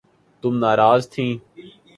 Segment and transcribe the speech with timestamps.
[0.43, 1.31] تم ناراض تھیں